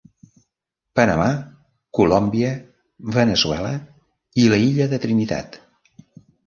[0.99, 1.27] Panamà,
[1.99, 2.55] Colòmbia,
[3.19, 3.73] Veneçuela
[4.45, 5.67] i l'Illa de Trinitat.